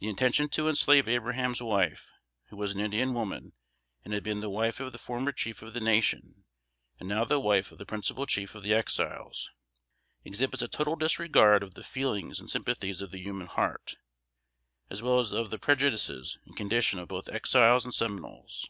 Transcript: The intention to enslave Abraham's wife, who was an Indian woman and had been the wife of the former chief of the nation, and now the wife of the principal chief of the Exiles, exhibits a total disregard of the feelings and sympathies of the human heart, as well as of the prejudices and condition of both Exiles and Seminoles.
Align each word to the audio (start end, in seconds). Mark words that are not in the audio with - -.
The 0.00 0.08
intention 0.08 0.50
to 0.50 0.68
enslave 0.68 1.08
Abraham's 1.08 1.62
wife, 1.62 2.10
who 2.50 2.58
was 2.58 2.72
an 2.72 2.80
Indian 2.80 3.14
woman 3.14 3.54
and 4.04 4.12
had 4.12 4.22
been 4.22 4.42
the 4.42 4.50
wife 4.50 4.80
of 4.80 4.92
the 4.92 4.98
former 4.98 5.32
chief 5.32 5.62
of 5.62 5.72
the 5.72 5.80
nation, 5.80 6.44
and 7.00 7.08
now 7.08 7.24
the 7.24 7.40
wife 7.40 7.72
of 7.72 7.78
the 7.78 7.86
principal 7.86 8.26
chief 8.26 8.54
of 8.54 8.62
the 8.62 8.74
Exiles, 8.74 9.50
exhibits 10.26 10.62
a 10.62 10.68
total 10.68 10.94
disregard 10.94 11.62
of 11.62 11.72
the 11.72 11.82
feelings 11.82 12.38
and 12.38 12.50
sympathies 12.50 13.00
of 13.00 13.12
the 13.12 13.22
human 13.22 13.46
heart, 13.46 13.96
as 14.90 15.00
well 15.00 15.18
as 15.18 15.32
of 15.32 15.48
the 15.48 15.58
prejudices 15.58 16.38
and 16.44 16.54
condition 16.54 16.98
of 16.98 17.08
both 17.08 17.30
Exiles 17.30 17.86
and 17.86 17.94
Seminoles. 17.94 18.68